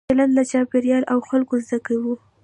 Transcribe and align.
چلند 0.09 0.31
له 0.37 0.43
چاپېریال 0.51 1.03
او 1.13 1.19
خلکو 1.29 1.55
زده 1.65 1.77
کوو. 1.85 2.13